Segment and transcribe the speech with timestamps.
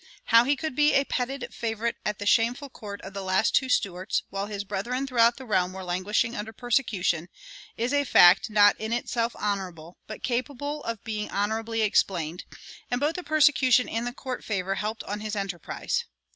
[0.23, 3.69] How he could be a petted favorite at the shameful court of the last two
[3.69, 7.29] Stuarts, while his brethren throughout the realm were languishing under persecution,
[7.77, 12.45] is a fact not in itself honorable, but capable of being honorably explained;
[12.89, 16.05] and both the persecution and the court favor helped on his enterprise.